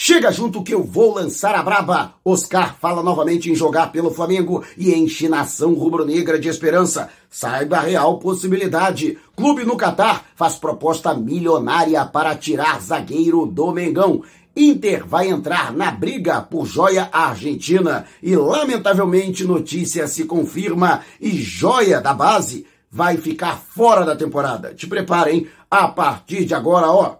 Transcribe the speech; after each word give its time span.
Chega 0.00 0.30
junto 0.30 0.62
que 0.62 0.72
eu 0.72 0.84
vou 0.84 1.12
lançar 1.12 1.56
a 1.56 1.62
braba. 1.62 2.14
Oscar 2.24 2.76
fala 2.80 3.02
novamente 3.02 3.50
em 3.50 3.54
jogar 3.56 3.90
pelo 3.90 4.12
Flamengo 4.12 4.64
e 4.76 4.94
enche 4.94 5.28
nação 5.28 5.74
rubro-negra 5.74 6.38
de 6.38 6.48
esperança. 6.48 7.08
Saiba 7.28 7.78
a 7.78 7.80
real 7.80 8.20
possibilidade. 8.20 9.18
Clube 9.34 9.64
no 9.64 9.76
Catar 9.76 10.24
faz 10.36 10.54
proposta 10.54 11.12
milionária 11.14 12.04
para 12.06 12.36
tirar 12.36 12.80
zagueiro 12.80 13.44
do 13.44 13.72
Mengão. 13.72 14.22
Inter 14.56 15.04
vai 15.04 15.30
entrar 15.30 15.72
na 15.72 15.90
briga 15.90 16.40
por 16.42 16.64
joia 16.64 17.08
argentina 17.10 18.04
e, 18.22 18.36
lamentavelmente, 18.36 19.42
notícia 19.42 20.06
se 20.06 20.26
confirma 20.26 21.00
e 21.20 21.30
joia 21.42 22.00
da 22.00 22.14
base 22.14 22.64
vai 22.88 23.16
ficar 23.16 23.58
fora 23.58 24.06
da 24.06 24.14
temporada. 24.14 24.72
Te 24.72 24.86
preparem, 24.86 25.48
a 25.68 25.88
partir 25.88 26.44
de 26.44 26.54
agora, 26.54 26.88
ó. 26.88 27.16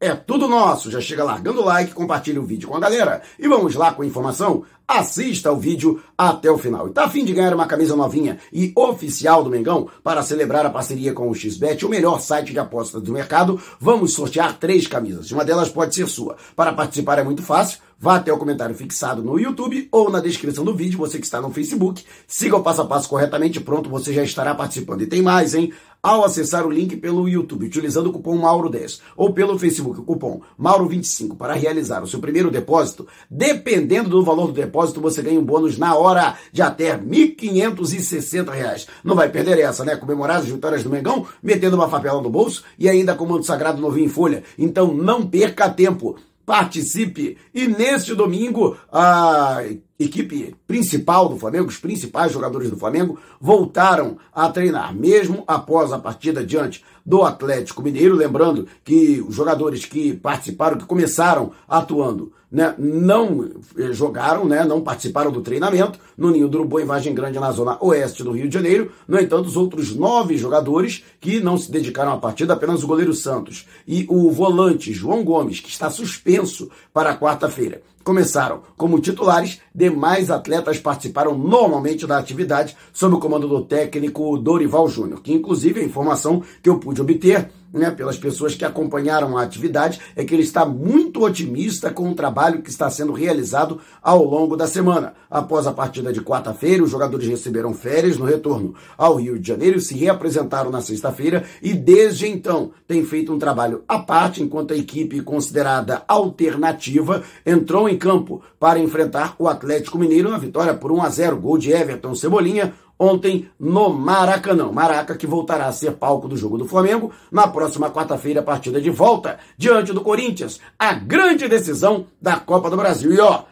É 0.00 0.14
tudo 0.14 0.46
nosso. 0.46 0.92
Já 0.92 1.00
chega 1.00 1.24
largando 1.24 1.60
o 1.60 1.64
like, 1.64 1.92
compartilha 1.92 2.40
o 2.40 2.44
vídeo 2.44 2.68
com 2.68 2.76
a 2.76 2.80
galera. 2.80 3.20
E 3.36 3.48
vamos 3.48 3.74
lá 3.74 3.92
com 3.92 4.02
a 4.02 4.06
informação? 4.06 4.64
Assista 4.86 5.50
o 5.50 5.56
vídeo 5.56 6.00
até 6.16 6.48
o 6.48 6.56
final. 6.56 6.88
E 6.88 6.92
tá 6.92 7.04
afim 7.04 7.24
de 7.24 7.32
ganhar 7.32 7.52
uma 7.52 7.66
camisa 7.66 7.96
novinha 7.96 8.38
e 8.52 8.72
oficial 8.76 9.42
do 9.42 9.50
Mengão 9.50 9.88
para 10.02 10.22
celebrar 10.22 10.64
a 10.64 10.70
parceria 10.70 11.12
com 11.12 11.28
o 11.28 11.34
XBET, 11.34 11.84
o 11.84 11.88
melhor 11.88 12.20
site 12.20 12.52
de 12.52 12.58
apostas 12.60 13.02
do 13.02 13.12
mercado? 13.12 13.60
Vamos 13.80 14.14
sortear 14.14 14.56
três 14.56 14.86
camisas. 14.86 15.32
Uma 15.32 15.44
delas 15.44 15.68
pode 15.68 15.94
ser 15.94 16.06
sua. 16.06 16.36
Para 16.54 16.72
participar 16.72 17.18
é 17.18 17.24
muito 17.24 17.42
fácil. 17.42 17.80
Vá 18.00 18.14
até 18.14 18.32
o 18.32 18.38
comentário 18.38 18.76
fixado 18.76 19.24
no 19.24 19.40
YouTube 19.40 19.88
ou 19.90 20.08
na 20.08 20.20
descrição 20.20 20.64
do 20.64 20.72
vídeo, 20.72 20.96
você 20.96 21.18
que 21.18 21.24
está 21.24 21.40
no 21.40 21.50
Facebook. 21.50 22.04
Siga 22.28 22.56
o 22.56 22.62
passo 22.62 22.82
a 22.82 22.86
passo 22.86 23.08
corretamente, 23.08 23.58
pronto, 23.58 23.90
você 23.90 24.12
já 24.12 24.22
estará 24.22 24.54
participando. 24.54 25.02
E 25.02 25.06
tem 25.06 25.20
mais, 25.20 25.52
hein? 25.52 25.72
Ao 26.00 26.24
acessar 26.24 26.64
o 26.64 26.70
link 26.70 26.96
pelo 26.96 27.28
YouTube, 27.28 27.66
utilizando 27.66 28.06
o 28.06 28.12
cupom 28.12 28.40
Mauro10 28.40 29.00
ou 29.16 29.32
pelo 29.32 29.58
Facebook, 29.58 29.98
o 29.98 30.04
cupom 30.04 30.40
Mauro25 30.56 31.36
para 31.36 31.54
realizar 31.54 32.00
o 32.00 32.06
seu 32.06 32.20
primeiro 32.20 32.52
depósito, 32.52 33.04
dependendo 33.28 34.10
do 34.10 34.22
valor 34.22 34.46
do 34.46 34.52
depósito, 34.52 35.00
você 35.00 35.20
ganha 35.20 35.40
um 35.40 35.44
bônus 35.44 35.76
na 35.76 35.96
hora 35.96 36.36
de 36.52 36.62
até 36.62 36.92
R$ 36.92 37.02
1.560. 37.02 38.86
Não 39.02 39.16
vai 39.16 39.28
perder 39.28 39.58
essa, 39.58 39.84
né? 39.84 39.96
Comemorar 39.96 40.36
as 40.36 40.46
vitórias 40.46 40.84
do 40.84 40.90
Mengão, 40.90 41.26
metendo 41.42 41.74
uma 41.74 41.88
favela 41.88 42.22
no 42.22 42.30
bolso 42.30 42.62
e 42.78 42.88
ainda 42.88 43.16
com 43.16 43.24
o 43.24 43.28
manto 43.28 43.44
sagrado 43.44 43.82
novinho 43.82 44.06
em 44.06 44.08
folha. 44.08 44.44
Então 44.56 44.94
não 44.94 45.26
perca 45.26 45.68
tempo 45.68 46.16
participe. 46.48 47.36
E 47.54 47.68
neste 47.68 48.14
domingo, 48.14 48.74
a 48.90 49.62
equipe 49.98 50.56
principal 50.66 51.28
do 51.28 51.36
Flamengo, 51.36 51.68
os 51.68 51.76
principais 51.76 52.32
jogadores 52.32 52.70
do 52.70 52.76
Flamengo, 52.78 53.18
voltaram 53.38 54.16
a 54.32 54.48
treinar, 54.48 54.94
mesmo 54.94 55.44
após 55.46 55.92
a 55.92 55.98
partida 55.98 56.42
diante 56.42 56.82
do 57.04 57.22
Atlético 57.22 57.82
Mineiro. 57.82 58.16
Lembrando 58.16 58.66
que 58.84 59.24
os 59.26 59.34
jogadores 59.34 59.84
que 59.84 60.14
participaram, 60.14 60.78
que 60.78 60.86
começaram 60.86 61.52
atuando, 61.68 62.32
né, 62.50 62.74
não 62.78 63.50
eh, 63.76 63.92
jogaram, 63.92 64.46
né, 64.46 64.64
não 64.64 64.80
participaram 64.80 65.30
do 65.30 65.42
treinamento 65.42 65.98
no 66.16 66.30
Ninho 66.30 66.48
do 66.48 66.58
Urubu, 66.58 66.80
em 66.80 66.86
Vargem 66.86 67.14
Grande, 67.14 67.38
na 67.38 67.52
zona 67.52 67.76
oeste 67.80 68.22
do 68.22 68.32
Rio 68.32 68.48
de 68.48 68.54
Janeiro. 68.54 68.90
No 69.06 69.20
entanto, 69.20 69.46
os 69.46 69.56
outros 69.56 69.94
nove 69.94 70.36
jogadores 70.38 71.04
que 71.20 71.40
não 71.40 71.58
se 71.58 71.70
dedicaram 71.70 72.12
à 72.12 72.16
partida, 72.16 72.54
apenas 72.54 72.82
o 72.82 72.86
goleiro 72.86 73.12
Santos 73.12 73.66
e 73.86 74.06
o 74.08 74.30
volante 74.30 74.92
João 74.92 75.22
Gomes, 75.22 75.60
que 75.60 75.68
está 75.68 75.90
suspenso 75.90 76.70
para 76.92 77.16
quarta-feira 77.16 77.82
começaram 78.08 78.62
como 78.74 78.98
titulares, 79.00 79.60
demais 79.74 80.30
atletas 80.30 80.78
participaram 80.78 81.36
normalmente 81.36 82.06
da 82.06 82.16
atividade 82.16 82.74
sob 82.90 83.16
o 83.16 83.18
comando 83.18 83.46
do 83.46 83.62
técnico 83.62 84.38
Dorival 84.38 84.88
Júnior, 84.88 85.20
que 85.20 85.30
inclusive 85.30 85.80
a 85.80 85.84
informação 85.84 86.42
que 86.62 86.70
eu 86.70 86.78
pude 86.78 86.97
obter 87.00 87.50
né, 87.72 87.90
pelas 87.90 88.16
pessoas 88.16 88.54
que 88.54 88.64
acompanharam 88.64 89.36
a 89.36 89.42
atividade, 89.42 90.00
é 90.16 90.24
que 90.24 90.34
ele 90.34 90.42
está 90.42 90.64
muito 90.64 91.22
otimista 91.22 91.90
com 91.90 92.10
o 92.10 92.14
trabalho 92.14 92.62
que 92.62 92.70
está 92.70 92.88
sendo 92.88 93.12
realizado 93.12 93.80
ao 94.02 94.24
longo 94.24 94.56
da 94.56 94.66
semana. 94.66 95.14
Após 95.30 95.66
a 95.66 95.72
partida 95.72 96.12
de 96.12 96.20
quarta-feira, 96.20 96.82
os 96.82 96.90
jogadores 96.90 97.28
receberam 97.28 97.74
férias 97.74 98.16
no 98.16 98.24
retorno 98.24 98.74
ao 98.96 99.16
Rio 99.16 99.38
de 99.38 99.46
Janeiro, 99.46 99.80
se 99.80 99.94
reapresentaram 99.94 100.70
na 100.70 100.80
sexta-feira 100.80 101.44
e 101.62 101.74
desde 101.74 102.26
então 102.26 102.70
tem 102.86 103.04
feito 103.04 103.32
um 103.32 103.38
trabalho 103.38 103.82
à 103.86 103.98
parte, 103.98 104.42
enquanto 104.42 104.72
a 104.72 104.76
equipe 104.76 105.20
considerada 105.20 106.02
alternativa 106.08 107.22
entrou 107.44 107.88
em 107.88 107.98
campo 107.98 108.42
para 108.58 108.78
enfrentar 108.78 109.34
o 109.38 109.46
Atlético 109.46 109.98
Mineiro 109.98 110.30
na 110.30 110.38
vitória 110.38 110.74
por 110.74 110.90
1 110.90 111.02
a 111.02 111.08
0, 111.10 111.36
gol 111.36 111.58
de 111.58 111.70
Everton 111.70 112.14
Cebolinha, 112.14 112.72
ontem 112.98 113.48
no 113.58 113.90
Maracanã. 113.90 114.70
Maraca 114.72 115.16
que 115.16 115.26
voltará 115.26 115.66
a 115.66 115.72
ser 115.72 115.92
palco 115.92 116.28
do 116.28 116.36
jogo 116.36 116.58
do 116.58 116.66
Flamengo 116.66 117.12
na 117.30 117.46
próxima 117.46 117.90
quarta-feira, 117.90 118.42
partida 118.42 118.80
de 118.80 118.90
volta 118.90 119.38
diante 119.56 119.92
do 119.92 120.00
Corinthians. 120.00 120.60
A 120.78 120.92
grande 120.94 121.48
decisão 121.48 122.06
da 122.20 122.38
Copa 122.40 122.68
do 122.68 122.76
Brasil. 122.76 123.12
E 123.12 123.20
ó, 123.20 123.44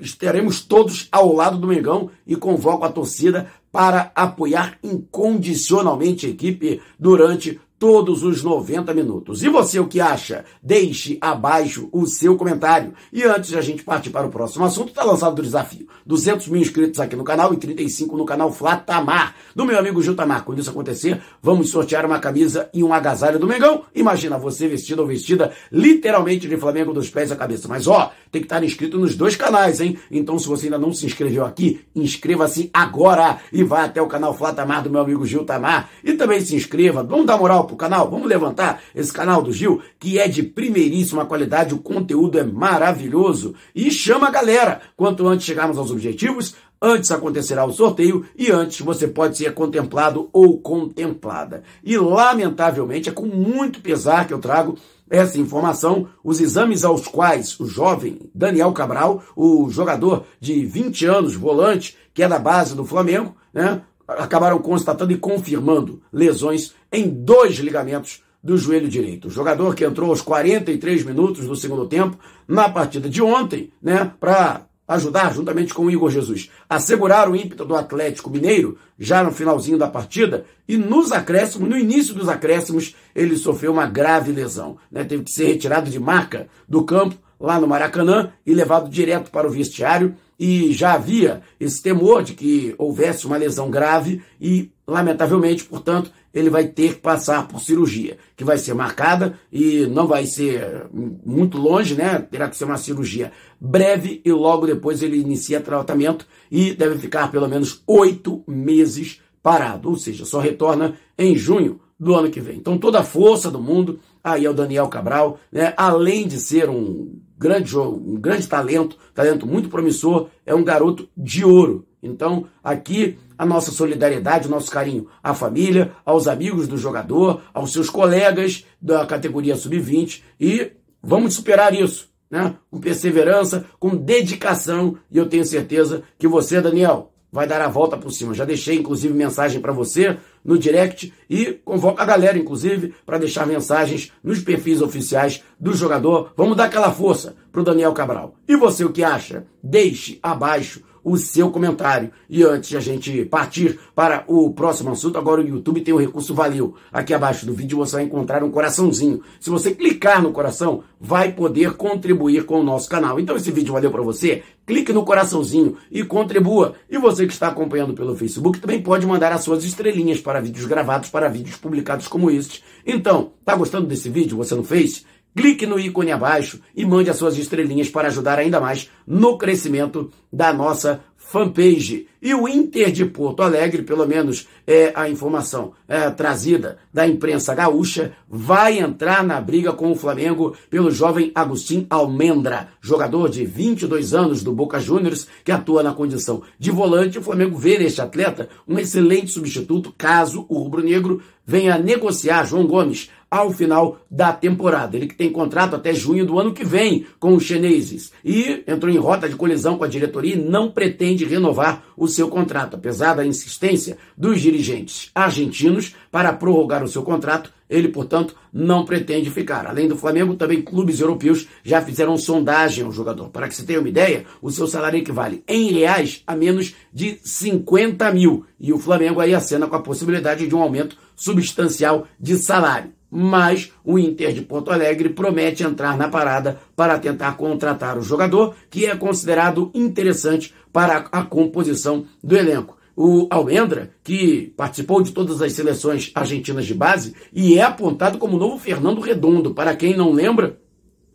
estaremos 0.00 0.62
todos 0.62 1.08
ao 1.10 1.32
lado 1.32 1.58
do 1.58 1.66
Mengão 1.66 2.10
e 2.26 2.36
convoco 2.36 2.84
a 2.84 2.92
torcida 2.92 3.48
para 3.70 4.12
apoiar 4.14 4.78
incondicionalmente 4.82 6.26
a 6.26 6.30
equipe 6.30 6.80
durante 6.98 7.60
todos 7.84 8.22
os 8.22 8.42
90 8.42 8.94
minutos. 8.94 9.42
E 9.42 9.48
você 9.50 9.78
o 9.78 9.86
que 9.86 10.00
acha? 10.00 10.46
Deixe 10.62 11.18
abaixo 11.20 11.86
o 11.92 12.06
seu 12.06 12.34
comentário. 12.34 12.94
E 13.12 13.22
antes 13.24 13.50
de 13.50 13.58
a 13.58 13.60
gente 13.60 13.84
partir 13.84 14.08
para 14.08 14.26
o 14.26 14.30
próximo 14.30 14.64
assunto, 14.64 14.88
está 14.88 15.04
lançado 15.04 15.38
o 15.38 15.42
desafio. 15.42 15.86
200 16.06 16.48
mil 16.48 16.62
inscritos 16.62 16.98
aqui 16.98 17.14
no 17.14 17.22
canal 17.24 17.52
e 17.52 17.58
35 17.58 18.16
no 18.16 18.24
canal 18.24 18.50
Flatamar, 18.50 19.34
do 19.54 19.66
meu 19.66 19.78
amigo 19.78 20.00
Jutamar. 20.00 20.46
Quando 20.46 20.60
isso 20.60 20.70
acontecer, 20.70 21.20
vamos 21.42 21.68
sortear 21.68 22.06
uma 22.06 22.18
camisa 22.18 22.70
e 22.72 22.82
um 22.82 22.90
agasalho 22.90 23.38
do 23.38 23.46
Mengão. 23.46 23.82
Imagina 23.94 24.38
você 24.38 24.66
vestido 24.66 25.02
ou 25.02 25.06
vestida 25.06 25.52
literalmente 25.70 26.48
de 26.48 26.56
Flamengo 26.56 26.94
dos 26.94 27.10
pés 27.10 27.30
à 27.30 27.36
cabeça. 27.36 27.68
Mas 27.68 27.86
ó, 27.86 28.12
tem 28.32 28.40
que 28.40 28.46
estar 28.46 28.64
inscrito 28.64 28.98
nos 28.98 29.14
dois 29.14 29.36
canais, 29.36 29.82
hein? 29.82 29.98
Então 30.10 30.38
se 30.38 30.48
você 30.48 30.68
ainda 30.68 30.78
não 30.78 30.90
se 30.94 31.04
inscreveu 31.04 31.44
aqui, 31.44 31.82
inscreva-se 31.94 32.70
agora 32.72 33.40
e 33.52 33.62
vá 33.62 33.84
até 33.84 34.00
o 34.00 34.06
canal 34.06 34.32
Flatamar 34.32 34.82
do 34.82 34.88
meu 34.88 35.02
amigo 35.02 35.26
Gil 35.26 35.44
Tamar. 35.44 35.90
E 36.02 36.14
também 36.14 36.40
se 36.40 36.56
inscreva, 36.56 37.02
vamos 37.02 37.26
dar 37.26 37.36
moral 37.36 37.66
pro 37.66 37.73
canal, 37.76 38.10
vamos 38.10 38.28
levantar 38.28 38.82
esse 38.94 39.12
canal 39.12 39.42
do 39.42 39.52
Gil, 39.52 39.80
que 39.98 40.18
é 40.18 40.28
de 40.28 40.42
primeiríssima 40.42 41.26
qualidade, 41.26 41.74
o 41.74 41.78
conteúdo 41.78 42.38
é 42.38 42.44
maravilhoso 42.44 43.54
e 43.74 43.90
chama 43.90 44.28
a 44.28 44.30
galera. 44.30 44.80
Quanto 44.96 45.26
antes 45.26 45.46
chegarmos 45.46 45.78
aos 45.78 45.90
objetivos, 45.90 46.54
antes 46.80 47.10
acontecerá 47.10 47.64
o 47.64 47.72
sorteio 47.72 48.26
e 48.36 48.50
antes 48.50 48.80
você 48.80 49.08
pode 49.08 49.38
ser 49.38 49.54
contemplado 49.54 50.28
ou 50.32 50.58
contemplada. 50.60 51.62
E 51.82 51.96
lamentavelmente 51.96 53.08
é 53.08 53.12
com 53.12 53.26
muito 53.26 53.80
pesar 53.80 54.26
que 54.26 54.34
eu 54.34 54.38
trago 54.38 54.76
essa 55.08 55.38
informação, 55.38 56.08
os 56.22 56.40
exames 56.40 56.84
aos 56.84 57.06
quais 57.06 57.58
o 57.60 57.66
jovem 57.66 58.18
Daniel 58.34 58.72
Cabral, 58.72 59.22
o 59.36 59.68
jogador 59.70 60.24
de 60.40 60.64
20 60.64 61.06
anos, 61.06 61.34
volante, 61.34 61.96
que 62.12 62.22
é 62.22 62.28
da 62.28 62.38
base 62.38 62.74
do 62.74 62.84
Flamengo, 62.84 63.34
né, 63.52 63.82
acabaram 64.06 64.58
constatando 64.58 65.12
e 65.12 65.18
confirmando 65.18 66.02
lesões 66.12 66.74
em 66.92 67.08
dois 67.08 67.56
ligamentos 67.56 68.22
do 68.42 68.58
joelho 68.58 68.88
direito. 68.88 69.28
O 69.28 69.30
jogador 69.30 69.74
que 69.74 69.84
entrou 69.84 70.10
aos 70.10 70.20
43 70.20 71.04
minutos 71.04 71.46
do 71.46 71.56
segundo 71.56 71.86
tempo 71.86 72.18
na 72.46 72.68
partida 72.68 73.08
de 73.08 73.22
ontem, 73.22 73.72
né, 73.82 74.12
para 74.20 74.66
ajudar, 74.86 75.32
juntamente 75.32 75.72
com 75.72 75.86
o 75.86 75.90
Igor 75.90 76.10
Jesus, 76.10 76.50
a 76.68 76.78
segurar 76.78 77.30
o 77.30 77.34
ímpeto 77.34 77.64
do 77.64 77.74
Atlético 77.74 78.28
Mineiro, 78.28 78.76
já 78.98 79.22
no 79.22 79.32
finalzinho 79.32 79.78
da 79.78 79.88
partida, 79.88 80.44
e 80.68 80.76
nos 80.76 81.10
acréscimos, 81.10 81.68
no 81.68 81.76
início 81.76 82.14
dos 82.14 82.28
acréscimos, 82.28 82.94
ele 83.14 83.36
sofreu 83.36 83.72
uma 83.72 83.86
grave 83.86 84.30
lesão. 84.30 84.76
Né? 84.90 85.04
Teve 85.04 85.24
que 85.24 85.30
ser 85.30 85.46
retirado 85.46 85.90
de 85.90 85.98
marca 85.98 86.48
do 86.68 86.84
campo, 86.84 87.16
lá 87.38 87.60
no 87.60 87.66
Maracanã, 87.66 88.32
e 88.46 88.54
levado 88.54 88.90
direto 88.90 89.30
para 89.30 89.46
o 89.46 89.50
vestiário, 89.50 90.14
e 90.38 90.72
já 90.72 90.94
havia 90.94 91.42
esse 91.60 91.82
temor 91.82 92.22
de 92.22 92.34
que 92.34 92.74
houvesse 92.76 93.26
uma 93.26 93.36
lesão 93.36 93.70
grave 93.70 94.22
e, 94.40 94.70
lamentavelmente, 94.86 95.64
portanto, 95.64 96.10
ele 96.32 96.50
vai 96.50 96.66
ter 96.66 96.94
que 96.94 97.00
passar 97.00 97.46
por 97.46 97.60
cirurgia, 97.60 98.18
que 98.36 98.42
vai 98.42 98.58
ser 98.58 98.74
marcada 98.74 99.38
e 99.52 99.86
não 99.86 100.08
vai 100.08 100.26
ser 100.26 100.86
muito 100.92 101.56
longe, 101.56 101.94
né? 101.94 102.18
Terá 102.18 102.48
que 102.48 102.56
ser 102.56 102.64
uma 102.64 102.76
cirurgia 102.76 103.30
breve 103.60 104.20
e 104.24 104.32
logo 104.32 104.66
depois 104.66 105.00
ele 105.00 105.16
inicia 105.16 105.60
tratamento 105.60 106.26
e 106.50 106.74
deve 106.74 106.98
ficar 106.98 107.30
pelo 107.30 107.48
menos 107.48 107.82
oito 107.86 108.42
meses 108.48 109.20
parado, 109.40 109.90
ou 109.90 109.96
seja, 109.96 110.24
só 110.24 110.40
retorna 110.40 110.96
em 111.16 111.36
junho 111.36 111.78
do 112.04 112.14
ano 112.14 112.30
que 112.30 112.40
vem. 112.40 112.56
Então 112.56 112.78
toda 112.78 113.00
a 113.00 113.04
força 113.04 113.50
do 113.50 113.60
mundo 113.60 113.98
aí 114.22 114.44
é 114.44 114.50
o 114.50 114.54
Daniel 114.54 114.88
Cabral, 114.88 115.38
né? 115.50 115.72
Além 115.76 116.28
de 116.28 116.38
ser 116.38 116.68
um 116.68 117.18
grande 117.36 117.76
um 117.76 118.20
grande 118.20 118.46
talento, 118.46 118.96
talento 119.14 119.46
muito 119.46 119.68
promissor, 119.68 120.28
é 120.46 120.54
um 120.54 120.62
garoto 120.62 121.08
de 121.16 121.44
ouro. 121.44 121.86
Então, 122.02 122.46
aqui 122.62 123.16
a 123.36 123.46
nossa 123.46 123.72
solidariedade, 123.72 124.46
o 124.46 124.50
nosso 124.50 124.70
carinho 124.70 125.08
à 125.22 125.34
família, 125.34 125.92
aos 126.04 126.28
amigos 126.28 126.68
do 126.68 126.76
jogador, 126.76 127.40
aos 127.52 127.72
seus 127.72 127.88
colegas 127.88 128.66
da 128.80 129.06
categoria 129.06 129.56
sub-20 129.56 130.22
e 130.38 130.72
vamos 131.02 131.34
superar 131.34 131.74
isso, 131.74 132.10
né? 132.30 132.54
Com 132.70 132.78
perseverança, 132.78 133.64
com 133.80 133.96
dedicação 133.96 134.98
e 135.10 135.16
eu 135.16 135.26
tenho 135.26 135.44
certeza 135.44 136.02
que 136.18 136.28
você, 136.28 136.60
Daniel, 136.60 137.13
vai 137.34 137.48
dar 137.48 137.60
a 137.60 137.68
volta 137.68 137.96
por 137.96 138.12
cima. 138.12 138.32
Já 138.32 138.44
deixei, 138.44 138.76
inclusive, 138.76 139.12
mensagem 139.12 139.60
para 139.60 139.72
você 139.72 140.16
no 140.44 140.56
direct 140.56 141.12
e 141.28 141.46
convoco 141.64 142.00
a 142.00 142.04
galera, 142.04 142.38
inclusive, 142.38 142.94
para 143.04 143.18
deixar 143.18 143.44
mensagens 143.44 144.12
nos 144.22 144.38
perfis 144.38 144.80
oficiais 144.80 145.42
do 145.58 145.74
jogador. 145.74 146.32
Vamos 146.36 146.56
dar 146.56 146.66
aquela 146.66 146.92
força 146.92 147.34
pro 147.50 147.64
Daniel 147.64 147.92
Cabral. 147.92 148.36
E 148.46 148.56
você 148.56 148.84
o 148.84 148.92
que 148.92 149.02
acha? 149.02 149.46
Deixe 149.60 150.20
abaixo 150.22 150.80
o 151.04 151.16
seu 151.18 151.50
comentário. 151.50 152.10
E 152.28 152.42
antes 152.42 152.70
de 152.70 152.76
a 152.76 152.80
gente 152.80 153.24
partir 153.26 153.78
para 153.94 154.24
o 154.26 154.50
próximo 154.52 154.90
assunto, 154.90 155.18
agora 155.18 155.42
o 155.42 155.46
YouTube 155.46 155.82
tem 155.82 155.92
o 155.92 155.98
recurso 155.98 156.34
Valeu. 156.34 156.74
Aqui 156.90 157.12
abaixo 157.12 157.44
do 157.44 157.52
vídeo 157.52 157.78
você 157.78 157.96
vai 157.96 158.04
encontrar 158.04 158.42
um 158.42 158.50
coraçãozinho. 158.50 159.20
Se 159.38 159.50
você 159.50 159.72
clicar 159.72 160.22
no 160.22 160.32
coração, 160.32 160.82
vai 160.98 161.32
poder 161.32 161.74
contribuir 161.74 162.46
com 162.46 162.58
o 162.60 162.64
nosso 162.64 162.88
canal. 162.88 163.20
Então 163.20 163.36
esse 163.36 163.52
vídeo 163.52 163.74
valeu 163.74 163.90
para 163.90 164.02
você? 164.02 164.42
Clique 164.66 164.94
no 164.94 165.04
coraçãozinho 165.04 165.76
e 165.90 166.02
contribua. 166.02 166.74
E 166.88 166.96
você 166.96 167.26
que 167.26 167.32
está 167.34 167.48
acompanhando 167.48 167.92
pelo 167.92 168.16
Facebook 168.16 168.58
também 168.58 168.80
pode 168.80 169.06
mandar 169.06 169.30
as 169.30 169.42
suas 169.42 169.62
estrelinhas 169.62 170.20
para 170.20 170.40
vídeos 170.40 170.64
gravados, 170.64 171.10
para 171.10 171.28
vídeos 171.28 171.56
publicados 171.56 172.08
como 172.08 172.30
este. 172.30 172.64
Então, 172.86 173.32
tá 173.44 173.54
gostando 173.54 173.86
desse 173.86 174.08
vídeo? 174.08 174.38
Você 174.38 174.54
não 174.54 174.64
fez? 174.64 175.04
Clique 175.36 175.66
no 175.66 175.78
ícone 175.78 176.12
abaixo 176.12 176.60
e 176.76 176.84
mande 176.84 177.10
as 177.10 177.16
suas 177.16 177.36
estrelinhas 177.36 177.88
para 177.88 178.08
ajudar 178.08 178.38
ainda 178.38 178.60
mais 178.60 178.88
no 179.06 179.36
crescimento 179.36 180.10
da 180.32 180.52
nossa 180.52 181.00
fanpage. 181.16 182.06
E 182.22 182.32
o 182.32 182.46
Inter 182.46 182.92
de 182.92 183.04
Porto 183.04 183.42
Alegre, 183.42 183.82
pelo 183.82 184.06
menos 184.06 184.46
é 184.66 184.92
a 184.94 185.08
informação 185.08 185.72
é, 185.88 186.08
trazida 186.10 186.78
da 186.92 187.06
imprensa 187.06 187.54
gaúcha, 187.54 188.12
vai 188.28 188.78
entrar 188.78 189.24
na 189.24 189.40
briga 189.40 189.72
com 189.72 189.90
o 189.90 189.96
Flamengo 189.96 190.56
pelo 190.70 190.90
jovem 190.90 191.32
Agustin 191.34 191.86
Almendra, 191.90 192.68
jogador 192.80 193.28
de 193.28 193.44
22 193.44 194.14
anos 194.14 194.42
do 194.44 194.52
Boca 194.52 194.78
Juniors, 194.78 195.26
que 195.44 195.50
atua 195.50 195.82
na 195.82 195.92
condição 195.92 196.42
de 196.58 196.70
volante. 196.70 197.18
O 197.18 197.22
Flamengo 197.22 197.58
vê 197.58 197.78
neste 197.78 198.00
atleta 198.00 198.48
um 198.66 198.78
excelente 198.78 199.32
substituto 199.32 199.92
caso 199.98 200.46
o 200.48 200.58
rubro-negro 200.58 201.20
venha 201.46 201.78
negociar 201.78 202.44
João 202.44 202.66
Gomes 202.66 203.10
ao 203.34 203.50
final 203.50 203.98
da 204.08 204.32
temporada. 204.32 204.96
Ele 204.96 205.08
que 205.08 205.16
tem 205.16 205.28
contrato 205.28 205.74
até 205.74 205.92
junho 205.92 206.24
do 206.24 206.38
ano 206.38 206.52
que 206.52 206.64
vem 206.64 207.04
com 207.18 207.34
os 207.34 207.42
chineses 207.42 208.12
e 208.24 208.62
entrou 208.64 208.92
em 208.92 208.96
rota 208.96 209.28
de 209.28 209.34
colisão 209.34 209.76
com 209.76 209.82
a 209.82 209.88
diretoria 209.88 210.36
e 210.36 210.40
não 210.40 210.70
pretende 210.70 211.24
renovar 211.24 211.82
o 211.96 212.06
seu 212.06 212.28
contrato, 212.28 212.74
apesar 212.76 213.14
da 213.14 213.26
insistência 213.26 213.98
dos 214.16 214.40
dirigentes 214.40 215.10
argentinos 215.12 215.96
para 216.12 216.32
prorrogar 216.32 216.84
o 216.84 216.88
seu 216.88 217.02
contrato. 217.02 217.52
Ele, 217.68 217.88
portanto, 217.88 218.36
não 218.52 218.84
pretende 218.84 219.30
ficar. 219.30 219.66
Além 219.66 219.88
do 219.88 219.96
Flamengo, 219.96 220.36
também 220.36 220.62
clubes 220.62 221.00
europeus 221.00 221.48
já 221.64 221.82
fizeram 221.82 222.16
sondagem 222.16 222.84
ao 222.84 222.92
jogador. 222.92 223.30
Para 223.30 223.48
que 223.48 223.56
você 223.56 223.64
tenha 223.64 223.80
uma 223.80 223.88
ideia, 223.88 224.26
o 224.40 224.50
seu 224.50 224.68
salário 224.68 224.98
equivale 224.98 225.42
em 225.48 225.72
reais 225.72 226.22
a 226.24 226.36
menos 226.36 226.72
de 226.92 227.18
50 227.24 228.12
mil. 228.12 228.44
E 228.60 228.72
o 228.72 228.78
Flamengo 228.78 229.18
aí 229.18 229.34
acena 229.34 229.66
com 229.66 229.74
a 229.74 229.82
possibilidade 229.82 230.46
de 230.46 230.54
um 230.54 230.62
aumento 230.62 230.96
substancial 231.16 232.06
de 232.18 232.36
salário 232.36 232.92
mas 233.16 233.70
o 233.84 233.96
Inter 233.96 234.32
de 234.32 234.42
Porto 234.42 234.72
Alegre 234.72 235.08
promete 235.08 235.62
entrar 235.62 235.96
na 235.96 236.08
parada 236.08 236.58
para 236.74 236.98
tentar 236.98 237.36
contratar 237.36 237.96
o 237.96 238.02
jogador, 238.02 238.56
que 238.68 238.86
é 238.86 238.96
considerado 238.96 239.70
interessante 239.72 240.52
para 240.72 241.06
a 241.12 241.22
composição 241.22 242.06
do 242.20 242.36
elenco. 242.36 242.76
O 242.96 243.28
Almendra, 243.30 243.92
que 244.02 244.52
participou 244.56 245.00
de 245.00 245.12
todas 245.12 245.40
as 245.40 245.52
seleções 245.52 246.10
argentinas 246.12 246.66
de 246.66 246.74
base 246.74 247.14
e 247.32 247.56
é 247.56 247.62
apontado 247.62 248.18
como 248.18 248.34
o 248.34 248.38
novo 248.38 248.58
Fernando 248.58 249.00
Redondo. 249.00 249.54
Para 249.54 249.76
quem 249.76 249.96
não 249.96 250.10
lembra, 250.10 250.58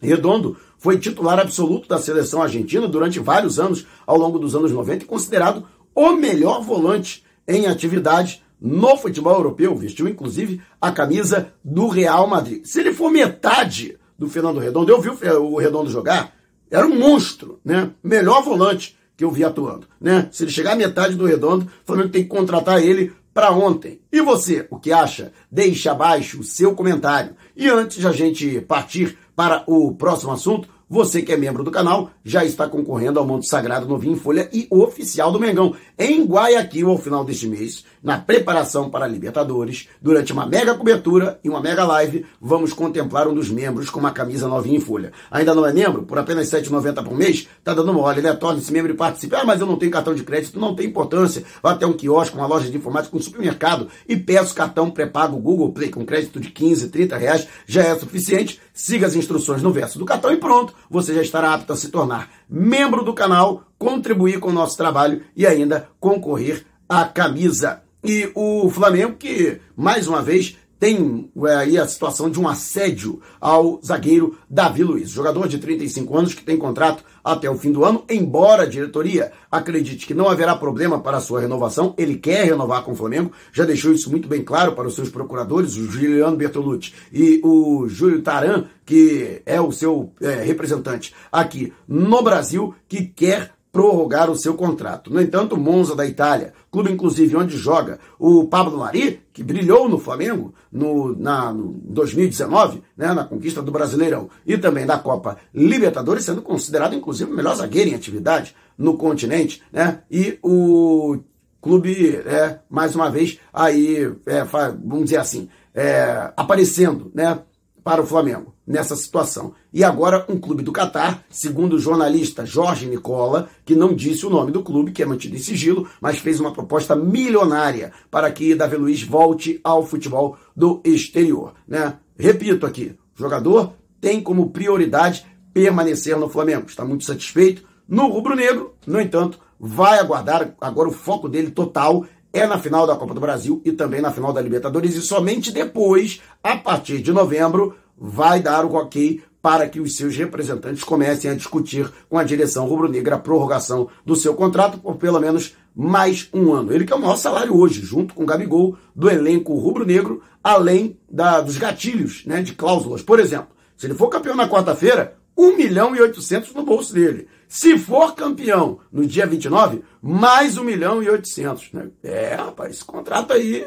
Redondo 0.01 0.55
foi 0.77 0.97
titular 0.97 1.37
absoluto 1.37 1.89
da 1.89 1.97
seleção 1.97 2.41
argentina 2.41 2.87
durante 2.87 3.19
vários 3.19 3.59
anos, 3.59 3.85
ao 4.07 4.17
longo 4.17 4.39
dos 4.39 4.55
anos 4.55 4.71
90, 4.71 5.03
e 5.03 5.07
considerado 5.07 5.65
o 5.93 6.13
melhor 6.13 6.61
volante 6.61 7.25
em 7.45 7.67
atividade 7.67 8.41
no 8.59 8.97
futebol 8.97 9.33
europeu, 9.33 9.75
vestiu 9.75 10.07
inclusive 10.07 10.61
a 10.81 10.91
camisa 10.91 11.53
do 11.63 11.87
Real 11.87 12.27
Madrid. 12.27 12.65
Se 12.65 12.79
ele 12.79 12.93
for 12.93 13.09
metade 13.09 13.97
do 14.17 14.29
Fernando 14.29 14.59
Redondo, 14.59 14.91
eu 14.91 15.01
vi 15.01 15.09
o 15.09 15.57
Redondo 15.57 15.89
jogar, 15.89 16.33
era 16.69 16.85
um 16.85 16.99
monstro, 16.99 17.59
né? 17.63 17.91
Melhor 18.03 18.43
volante 18.43 18.97
que 19.15 19.23
eu 19.23 19.31
vi 19.31 19.43
atuando, 19.43 19.87
né? 19.99 20.29
Se 20.31 20.43
ele 20.43 20.51
chegar 20.51 20.73
à 20.73 20.75
metade 20.75 21.15
do 21.15 21.25
Redondo, 21.25 21.65
o 21.65 21.85
Flamengo 21.85 22.09
tem 22.09 22.23
que 22.23 22.29
contratar 22.29 22.83
ele 22.83 23.13
para 23.33 23.51
ontem. 23.51 24.01
E 24.11 24.21
você, 24.21 24.67
o 24.69 24.77
que 24.77 24.91
acha? 24.91 25.31
Deixe 25.51 25.87
abaixo 25.87 26.39
o 26.39 26.43
seu 26.43 26.75
comentário. 26.75 27.35
E 27.55 27.69
antes 27.69 27.97
de 27.97 28.07
a 28.07 28.11
gente 28.11 28.61
partir 28.61 29.17
para 29.35 29.63
o 29.67 29.93
próximo 29.95 30.31
assunto, 30.31 30.67
você 30.89 31.21
que 31.21 31.31
é 31.31 31.37
membro 31.37 31.63
do 31.63 31.69
canal 31.69 32.09
já 32.23 32.43
está 32.43 32.67
concorrendo 32.67 33.19
ao 33.19 33.25
Monte 33.25 33.47
Sagrado 33.47 33.87
Novinho 33.87 34.13
em 34.13 34.19
Folha 34.19 34.49
e 34.51 34.67
oficial 34.71 35.31
do 35.31 35.39
Mengão 35.39 35.75
em 35.97 36.25
Guayaquil 36.25 36.89
ao 36.89 36.97
final 36.97 37.23
deste 37.23 37.47
mês, 37.47 37.85
na 38.01 38.17
preparação 38.17 38.89
para 38.89 39.05
a 39.05 39.07
Libertadores. 39.07 39.87
Durante 40.01 40.33
uma 40.33 40.47
mega 40.47 40.73
cobertura 40.73 41.39
e 41.43 41.49
uma 41.49 41.61
mega 41.61 41.85
live, 41.85 42.25
vamos 42.41 42.73
contemplar 42.73 43.27
um 43.27 43.33
dos 43.35 43.49
membros 43.49 43.89
com 43.89 43.99
uma 43.99 44.11
camisa 44.11 44.47
novinha 44.47 44.77
em 44.77 44.81
folha. 44.81 45.11
Ainda 45.29 45.53
não 45.53 45.65
é 45.65 45.71
membro? 45.71 46.03
Por 46.03 46.17
apenas 46.17 46.51
R$ 46.51 46.61
7,90 46.61 47.03
por 47.03 47.15
mês? 47.15 47.47
Tá 47.63 47.73
dando 47.73 47.93
mole, 47.93 48.21
né? 48.21 48.33
Torne-se 48.33 48.71
membro 48.71 48.91
e 48.91 48.95
participe. 48.95 49.35
Ah, 49.35 49.45
mas 49.45 49.61
eu 49.61 49.67
não 49.67 49.77
tenho 49.77 49.91
cartão 49.91 50.15
de 50.15 50.23
crédito. 50.23 50.59
Não 50.59 50.73
tem 50.73 50.87
importância. 50.87 51.43
Vá 51.61 51.71
até 51.71 51.85
um 51.85 51.93
quiosque, 51.93 52.35
uma 52.35 52.47
loja 52.47 52.69
de 52.69 52.77
informática, 52.77 53.15
um 53.15 53.21
supermercado 53.21 53.87
e 54.07 54.15
peça 54.15 54.53
o 54.53 54.55
cartão 54.55 54.89
pré-pago 54.89 55.37
Google 55.37 55.71
Play 55.71 55.89
com 55.89 56.05
crédito 56.05 56.39
de 56.39 56.49
15, 56.49 56.89
30 56.89 57.17
reais. 57.17 57.47
Já 57.67 57.83
é 57.83 57.95
suficiente. 57.97 58.59
Siga 58.81 59.07
as 59.07 59.13
instruções 59.13 59.61
no 59.61 59.73
verso 59.73 59.99
do 59.99 60.05
cartão 60.05 60.31
e 60.31 60.37
pronto 60.37 60.73
você 60.89 61.13
já 61.13 61.21
estará 61.21 61.53
apto 61.53 61.73
a 61.73 61.75
se 61.75 61.89
tornar 61.89 62.29
membro 62.49 63.03
do 63.03 63.13
canal, 63.13 63.65
contribuir 63.77 64.39
com 64.39 64.51
o 64.51 64.53
nosso 64.53 64.77
trabalho 64.77 65.21
e 65.35 65.45
ainda 65.45 65.89
concorrer 65.99 66.65
à 66.87 67.03
camisa. 67.03 67.81
E 68.01 68.31
o 68.33 68.69
Flamengo, 68.69 69.17
que 69.17 69.59
mais 69.75 70.07
uma 70.07 70.21
vez 70.21 70.55
tem 70.79 71.29
é, 71.45 71.55
aí 71.55 71.77
a 71.77 71.87
situação 71.87 72.29
de 72.29 72.39
um 72.39 72.47
assédio 72.47 73.21
ao 73.39 73.79
zagueiro 73.85 74.37
Davi 74.49 74.83
Luiz, 74.83 75.09
jogador 75.09 75.47
de 75.47 75.57
35 75.57 76.17
anos 76.17 76.33
que 76.33 76.43
tem 76.43 76.57
contrato 76.57 77.03
até 77.23 77.49
o 77.49 77.57
fim 77.57 77.71
do 77.71 77.83
ano, 77.83 78.03
embora 78.09 78.63
a 78.63 78.65
diretoria 78.65 79.31
acredite 79.51 80.07
que 80.07 80.13
não 80.13 80.29
haverá 80.29 80.55
problema 80.55 80.99
para 80.99 81.17
a 81.17 81.21
sua 81.21 81.41
renovação, 81.41 81.93
ele 81.97 82.15
quer 82.15 82.45
renovar 82.45 82.83
com 82.83 82.93
o 82.93 82.95
Flamengo, 82.95 83.31
já 83.51 83.65
deixou 83.65 83.91
isso 83.91 84.09
muito 84.09 84.27
bem 84.27 84.41
claro 84.41 84.71
para 84.71 84.87
os 84.87 84.95
seus 84.95 85.09
procuradores, 85.09 85.75
o 85.75 85.91
Juliano 85.91 86.37
Bertolucci 86.37 86.93
e 87.11 87.41
o 87.43 87.87
Júlio 87.89 88.21
Taran, 88.21 88.65
que 88.85 89.41
é 89.45 89.59
o 89.59 89.71
seu 89.71 90.13
é, 90.21 90.35
representante 90.43 91.13
aqui 91.31 91.73
no 91.87 92.23
Brasil, 92.23 92.73
que 92.87 93.05
quer 93.05 93.51
prorrogar 93.71 94.29
o 94.29 94.35
seu 94.35 94.55
contrato. 94.55 95.13
No 95.13 95.21
entanto, 95.21 95.57
Monza 95.57 95.95
da 95.95 96.05
Itália, 96.05 96.53
clube 96.71 96.91
inclusive 96.91 97.35
onde 97.35 97.57
joga 97.57 97.99
o 98.17 98.45
Pablo 98.45 98.79
Mari, 98.79 99.21
que 99.31 99.43
brilhou 99.43 99.87
no 99.87 99.99
Flamengo 99.99 100.53
no, 100.71 101.15
na, 101.15 101.53
no 101.53 101.73
2019, 101.83 102.83
né, 102.97 103.13
na 103.13 103.23
conquista 103.23 103.61
do 103.61 103.71
Brasileirão 103.71 104.29
e 104.45 104.57
também 104.57 104.85
da 104.85 104.97
Copa 104.97 105.37
Libertadores, 105.53 106.25
sendo 106.25 106.41
considerado 106.41 106.95
inclusive 106.95 107.31
o 107.31 107.35
melhor 107.35 107.55
zagueiro 107.55 107.91
em 107.91 107.95
atividade 107.95 108.55
no 108.77 108.97
continente, 108.97 109.61
né, 109.71 110.01
e 110.09 110.39
o 110.41 111.19
clube, 111.61 112.15
é, 112.15 112.59
mais 112.69 112.95
uma 112.95 113.09
vez, 113.11 113.39
aí, 113.53 114.11
é, 114.25 114.43
vamos 114.43 115.05
dizer 115.05 115.17
assim, 115.17 115.49
é, 115.75 116.31
aparecendo, 116.35 117.11
né, 117.13 117.39
para 117.83 118.01
o 118.01 118.05
Flamengo 118.05 118.53
nessa 118.69 118.95
situação. 118.95 119.53
E 119.73 119.83
agora 119.83 120.23
um 120.29 120.39
clube 120.39 120.61
do 120.61 120.71
Catar, 120.71 121.25
segundo 121.27 121.75
o 121.75 121.79
jornalista 121.79 122.45
Jorge 122.45 122.85
Nicola, 122.85 123.49
que 123.65 123.75
não 123.75 123.95
disse 123.95 124.27
o 124.27 124.29
nome 124.29 124.51
do 124.51 124.61
clube, 124.61 124.91
que 124.91 125.01
é 125.01 125.05
mantido 125.07 125.35
em 125.35 125.39
sigilo, 125.39 125.89
mas 125.99 126.19
fez 126.19 126.39
uma 126.39 126.53
proposta 126.53 126.95
milionária 126.95 127.91
para 128.11 128.31
que 128.31 128.53
Davi 128.53 128.75
Luiz 128.75 129.01
volte 129.01 129.59
ao 129.63 129.83
futebol 129.83 130.37
do 130.55 130.81
exterior. 130.85 131.55
Né? 131.67 131.95
Repito 132.15 132.67
aqui, 132.67 132.95
o 133.17 133.19
jogador 133.19 133.73
tem 133.99 134.21
como 134.21 134.51
prioridade 134.51 135.25
permanecer 135.51 136.15
no 136.15 136.29
Flamengo. 136.29 136.67
Está 136.67 136.85
muito 136.85 137.05
satisfeito 137.05 137.63
no 137.87 138.07
rubro-negro, 138.07 138.75
no 138.85 139.01
entanto, 139.01 139.39
vai 139.59 139.97
aguardar 139.97 140.53
agora 140.61 140.89
o 140.89 140.93
foco 140.93 141.27
dele 141.27 141.49
total 141.49 142.05
é 142.31 142.45
na 142.45 142.59
final 142.59 142.85
da 142.85 142.95
Copa 142.95 143.15
do 143.15 143.19
Brasil 143.19 143.61
e 143.65 143.71
também 143.71 144.01
na 144.01 144.11
final 144.11 144.31
da 144.31 144.41
Libertadores 144.41 144.93
e 144.95 145.01
somente 145.01 145.51
depois, 145.51 146.21
a 146.43 146.55
partir 146.55 147.01
de 147.01 147.11
novembro, 147.11 147.75
vai 147.99 148.41
dar 148.41 148.65
o 148.65 148.73
ok 148.73 149.21
para 149.41 149.67
que 149.69 149.79
os 149.79 149.95
seus 149.95 150.15
representantes 150.15 150.83
comecem 150.83 151.31
a 151.31 151.35
discutir 151.35 151.89
com 152.09 152.17
a 152.17 152.23
direção 152.23 152.67
rubro-negra 152.67 153.15
a 153.15 153.19
prorrogação 153.19 153.89
do 154.05 154.15
seu 154.15 154.33
contrato 154.33 154.77
por 154.79 154.97
pelo 154.97 155.19
menos 155.19 155.55
mais 155.75 156.27
um 156.33 156.53
ano. 156.53 156.73
Ele 156.73 156.85
que 156.85 156.91
é 156.91 156.95
o 156.95 156.99
maior 156.99 157.15
salário 157.15 157.55
hoje, 157.55 157.81
junto 157.81 158.13
com 158.13 158.23
o 158.23 158.25
Gabigol, 158.25 158.77
do 158.95 159.09
elenco 159.09 159.53
rubro-negro, 159.53 160.21
além 160.43 160.97
da, 161.09 161.39
dos 161.39 161.57
gatilhos 161.57 162.25
né, 162.25 162.41
de 162.41 162.53
cláusulas. 162.53 163.01
Por 163.01 163.19
exemplo, 163.19 163.49
se 163.77 163.85
ele 163.85 163.93
for 163.93 164.09
campeão 164.09 164.35
na 164.35 164.49
quarta-feira, 164.49 165.17
1 165.37 165.55
milhão 165.55 165.95
e 165.95 166.01
800 166.01 166.53
no 166.53 166.63
bolso 166.63 166.93
dele. 166.93 167.27
Se 167.47 167.79
for 167.79 168.13
campeão 168.13 168.79
no 168.91 169.05
dia 169.05 169.25
29, 169.25 169.81
mais 170.01 170.57
1 170.57 170.63
milhão 170.63 171.03
e 171.03 171.09
800. 171.09 171.73
Né? 171.73 171.87
É, 172.03 172.35
rapaz, 172.35 172.75
esse 172.75 172.85
contrato 172.85 173.33
aí 173.33 173.65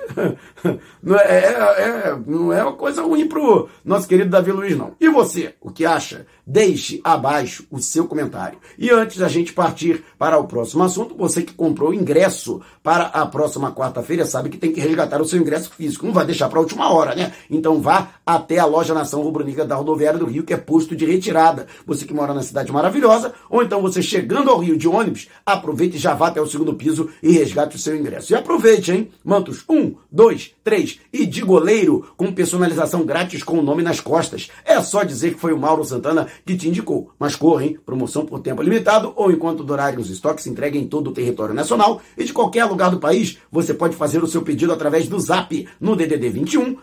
não 1.03 1.17
é, 1.17 1.23
é, 1.23 1.53
é, 1.53 2.19
não 2.27 2.53
é 2.53 2.63
uma 2.63 2.73
coisa 2.73 3.03
ruim 3.03 3.27
pro 3.29 3.69
nosso 3.85 4.09
querido 4.09 4.31
Davi 4.31 4.53
Luiz, 4.53 4.77
não. 4.77 4.95
E 5.01 5.09
você, 5.09 5.55
o 5.61 5.71
que 5.71 5.85
acha? 5.85 6.27
Deixe 6.47 7.01
abaixo 7.05 7.67
o 7.71 7.79
seu 7.79 8.07
comentário. 8.07 8.59
E 8.79 8.91
antes 8.91 9.19
da 9.19 9.29
gente 9.29 9.53
partir 9.53 10.05
para 10.19 10.39
o 10.39 10.47
próximo 10.47 10.83
assunto, 10.83 11.15
você 11.17 11.43
que 11.43 11.55
comprou 11.55 11.95
ingresso 11.95 12.61
para 12.83 13.05
a 13.07 13.27
próxima 13.27 13.73
quarta-feira 13.73 14.25
sabe 14.25 14.49
que 14.49 14.59
tem 14.59 14.73
que 14.73 14.81
resgatar 14.81 15.21
o 15.21 15.25
seu 15.25 15.39
ingresso 15.39 15.71
físico. 15.71 16.07
Não 16.07 16.13
vai 16.13 16.25
deixar 16.25 16.49
para 16.49 16.59
a 16.59 16.63
última 16.63 16.93
hora, 16.93 17.15
né? 17.15 17.33
Então 17.51 17.81
vá 17.81 18.09
até 18.25 18.59
a 18.59 18.67
loja 18.67 18.95
Nação 18.95 19.23
Rubro-Negra 19.23 19.65
da 19.65 19.77
Rodoviária 19.77 20.19
do 20.19 20.27
Rio, 20.27 20.45
que 20.45 20.55
é 20.55 20.57
posto 20.57 20.97
de 20.97 21.05
retirada. 21.05 21.67
Você 21.87 22.05
que 22.05 22.15
mora 22.15 22.35
na 22.35 22.43
cidade 22.43 22.73
maravilhosa, 22.73 23.35
ou 23.49 23.63
então 23.63 23.83
você 23.83 24.03
chegando 24.03 24.51
ao 24.51 24.59
Rio 24.59 24.77
de 24.77 24.89
ônibus, 24.89 25.29
aproveite 25.45 25.97
e 25.97 26.01
já 26.01 26.15
vá 26.15 26.22
até 26.29 26.41
o 26.41 26.47
segundo 26.47 26.75
piso 26.75 27.09
e 27.23 27.33
resgate 27.33 27.77
o 27.77 27.79
seu 27.79 27.97
ingresso. 27.97 28.33
E 28.33 28.37
aproveite, 28.37 28.93
hein? 28.93 29.11
Mantos 29.25 29.65
1, 29.69 29.95
2, 30.11 30.55
3 30.63 31.01
e 31.13 31.27
de 31.27 31.43
goleiro 31.43 32.07
com 32.17 32.33
personalização 32.33 33.05
grátis 33.05 33.43
com 33.43 33.59
o 33.59 33.63
nome 33.63 33.83
nas 33.83 34.01
costas. 34.01 34.51
É 34.65 34.81
só 34.81 35.03
dizer 35.03 35.35
que 35.35 35.41
foi 35.41 35.53
o 35.53 35.59
Mauro 35.59 35.85
Santana 35.85 36.27
que 36.45 36.57
te 36.57 36.69
indicou. 36.69 37.11
Mas 37.19 37.37
corre, 37.37 37.67
hein? 37.67 37.79
Promoção 37.85 38.25
por 38.25 38.41
tempo 38.41 38.63
limitado 38.63 39.13
ou 39.17 39.31
enquanto 39.31 39.65
durarem 39.65 39.99
os 39.99 40.11
estoques 40.11 40.47
entregue 40.47 40.79
em 40.79 40.87
todo 40.87 41.11
o 41.11 41.13
território 41.13 41.55
nacional 41.55 42.01
e 42.17 42.25
de 42.25 42.33
qualquer 42.33 42.65
lugar 42.65 42.91
do 42.91 43.01
país. 43.01 43.39
Você 43.51 43.75
pode 43.75 43.97
fazer 43.97 44.23
o 44.23 44.27
seu 44.27 44.43
pedido 44.43 44.73
através 44.73 45.09
do 45.09 45.19
Zap 45.19 45.69
no 45.81 45.97
DDD 45.97 46.29
21 46.29 46.77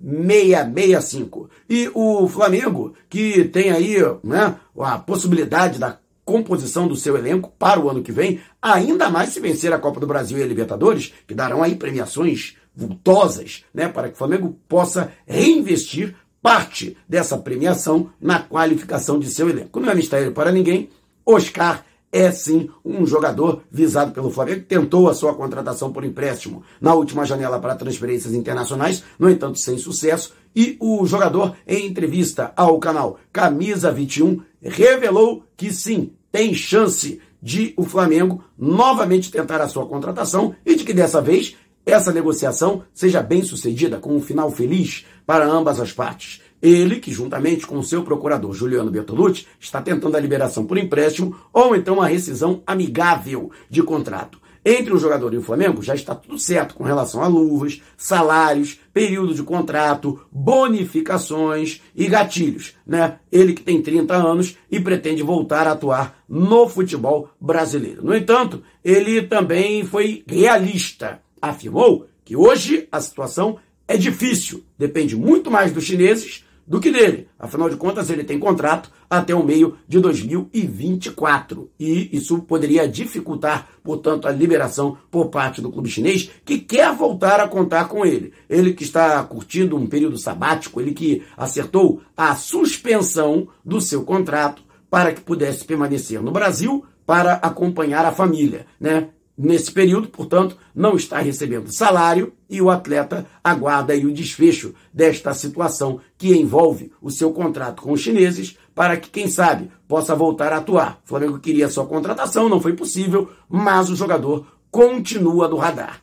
665. 0.00 1.50
E 1.68 1.90
o 1.94 2.28
Flamengo, 2.28 2.94
que 3.08 3.44
tem 3.44 3.70
aí, 3.70 3.96
né, 4.22 4.56
a 4.78 4.98
possibilidade 4.98 5.78
da 5.78 5.98
composição 6.28 6.86
do 6.86 6.94
seu 6.94 7.16
elenco 7.16 7.50
para 7.58 7.80
o 7.80 7.88
ano 7.88 8.02
que 8.02 8.12
vem, 8.12 8.38
ainda 8.60 9.08
mais 9.08 9.30
se 9.30 9.40
vencer 9.40 9.72
a 9.72 9.78
Copa 9.78 9.98
do 9.98 10.06
Brasil 10.06 10.36
e 10.36 10.42
a 10.42 10.46
Libertadores, 10.46 11.14
que 11.26 11.32
darão 11.32 11.62
aí 11.62 11.74
premiações 11.74 12.54
vultosas, 12.76 13.64
né, 13.72 13.88
para 13.88 14.08
que 14.08 14.14
o 14.14 14.18
Flamengo 14.18 14.54
possa 14.68 15.10
reinvestir 15.26 16.14
parte 16.42 16.98
dessa 17.08 17.38
premiação 17.38 18.10
na 18.20 18.40
qualificação 18.40 19.18
de 19.18 19.30
seu 19.30 19.48
elenco. 19.48 19.80
Não 19.80 19.90
é 19.90 19.94
mistério 19.94 20.32
para 20.32 20.52
ninguém, 20.52 20.90
Oscar 21.24 21.82
é 22.12 22.30
sim 22.30 22.68
um 22.84 23.06
jogador 23.06 23.62
visado 23.70 24.12
pelo 24.12 24.30
Flamengo, 24.30 24.64
tentou 24.68 25.08
a 25.08 25.14
sua 25.14 25.34
contratação 25.34 25.90
por 25.90 26.04
empréstimo 26.04 26.62
na 26.78 26.92
última 26.94 27.24
janela 27.24 27.58
para 27.58 27.74
transferências 27.74 28.34
internacionais, 28.34 29.02
no 29.18 29.30
entanto 29.30 29.58
sem 29.58 29.78
sucesso, 29.78 30.34
e 30.54 30.76
o 30.78 31.06
jogador, 31.06 31.54
em 31.66 31.86
entrevista 31.86 32.52
ao 32.54 32.78
canal 32.78 33.18
Camisa 33.32 33.90
21, 33.90 34.42
revelou 34.60 35.44
que 35.56 35.72
sim, 35.72 36.12
tem 36.38 36.54
chance 36.54 37.20
de 37.42 37.74
o 37.76 37.82
Flamengo 37.82 38.44
novamente 38.56 39.28
tentar 39.28 39.60
a 39.60 39.66
sua 39.66 39.84
contratação 39.86 40.54
e 40.64 40.76
de 40.76 40.84
que 40.84 40.92
dessa 40.92 41.20
vez 41.20 41.56
essa 41.84 42.12
negociação 42.12 42.84
seja 42.94 43.20
bem 43.20 43.42
sucedida, 43.42 43.98
com 43.98 44.14
um 44.14 44.22
final 44.22 44.48
feliz 44.48 45.04
para 45.26 45.44
ambas 45.44 45.80
as 45.80 45.92
partes. 45.92 46.40
Ele, 46.62 47.00
que 47.00 47.10
juntamente 47.10 47.66
com 47.66 47.76
o 47.76 47.82
seu 47.82 48.04
procurador 48.04 48.54
Juliano 48.54 48.88
Bertolucci, 48.88 49.48
está 49.58 49.82
tentando 49.82 50.16
a 50.16 50.20
liberação 50.20 50.64
por 50.64 50.78
empréstimo 50.78 51.34
ou 51.52 51.74
então 51.74 52.00
a 52.00 52.06
rescisão 52.06 52.62
amigável 52.64 53.50
de 53.68 53.82
contrato. 53.82 54.40
Entre 54.70 54.92
o 54.92 54.98
jogador 54.98 55.32
e 55.32 55.38
o 55.38 55.42
Flamengo 55.42 55.82
já 55.82 55.94
está 55.94 56.14
tudo 56.14 56.38
certo 56.38 56.74
com 56.74 56.84
relação 56.84 57.22
a 57.22 57.26
luvas, 57.26 57.80
salários, 57.96 58.78
período 58.92 59.32
de 59.32 59.42
contrato, 59.42 60.20
bonificações 60.30 61.80
e 61.96 62.06
gatilhos, 62.06 62.74
né? 62.86 63.18
Ele 63.32 63.54
que 63.54 63.62
tem 63.62 63.80
30 63.80 64.14
anos 64.14 64.58
e 64.70 64.78
pretende 64.78 65.22
voltar 65.22 65.66
a 65.66 65.72
atuar 65.72 66.18
no 66.28 66.68
futebol 66.68 67.30
brasileiro. 67.40 68.04
No 68.04 68.14
entanto, 68.14 68.62
ele 68.84 69.22
também 69.22 69.86
foi 69.86 70.22
realista. 70.26 71.22
Afirmou 71.40 72.06
que 72.22 72.36
hoje 72.36 72.86
a 72.92 73.00
situação 73.00 73.58
é 73.86 73.96
difícil, 73.96 74.62
depende 74.76 75.16
muito 75.16 75.50
mais 75.50 75.72
dos 75.72 75.84
chineses 75.84 76.44
do 76.68 76.80
que 76.80 76.92
dele. 76.92 77.28
Afinal 77.38 77.70
de 77.70 77.76
contas, 77.76 78.10
ele 78.10 78.22
tem 78.22 78.38
contrato 78.38 78.92
até 79.08 79.34
o 79.34 79.42
meio 79.42 79.76
de 79.88 79.98
2024. 79.98 81.70
E 81.80 82.14
isso 82.14 82.40
poderia 82.42 82.86
dificultar, 82.86 83.68
portanto, 83.82 84.28
a 84.28 84.30
liberação 84.30 84.98
por 85.10 85.28
parte 85.28 85.62
do 85.62 85.72
clube 85.72 85.88
chinês, 85.88 86.30
que 86.44 86.58
quer 86.58 86.94
voltar 86.94 87.40
a 87.40 87.48
contar 87.48 87.86
com 87.88 88.04
ele. 88.04 88.32
Ele 88.48 88.74
que 88.74 88.84
está 88.84 89.22
curtindo 89.24 89.76
um 89.76 89.86
período 89.86 90.18
sabático, 90.18 90.80
ele 90.80 90.92
que 90.92 91.22
acertou 91.36 92.02
a 92.16 92.36
suspensão 92.36 93.48
do 93.64 93.80
seu 93.80 94.04
contrato 94.04 94.62
para 94.90 95.12
que 95.12 95.20
pudesse 95.20 95.64
permanecer 95.64 96.22
no 96.22 96.30
Brasil 96.30 96.84
para 97.06 97.34
acompanhar 97.34 98.04
a 98.04 98.12
família, 98.12 98.66
né? 98.78 99.08
Nesse 99.40 99.70
período, 99.70 100.08
portanto, 100.08 100.56
não 100.74 100.96
está 100.96 101.20
recebendo 101.20 101.72
salário 101.72 102.32
e 102.50 102.60
o 102.60 102.68
atleta 102.68 103.24
aguarda 103.42 103.94
o 103.94 104.12
desfecho 104.12 104.74
desta 104.92 105.32
situação 105.32 106.00
que 106.16 106.34
envolve 106.34 106.90
o 107.00 107.08
seu 107.08 107.30
contrato 107.30 107.82
com 107.82 107.92
os 107.92 108.00
chineses 108.00 108.58
para 108.74 108.96
que, 108.96 109.08
quem 109.08 109.28
sabe, 109.28 109.70
possa 109.86 110.12
voltar 110.12 110.52
a 110.52 110.56
atuar. 110.56 111.00
O 111.04 111.08
Flamengo 111.08 111.38
queria 111.38 111.70
sua 111.70 111.86
contratação, 111.86 112.48
não 112.48 112.60
foi 112.60 112.72
possível, 112.72 113.30
mas 113.48 113.88
o 113.88 113.94
jogador 113.94 114.44
continua 114.72 115.46
no 115.46 115.56
radar. 115.56 116.02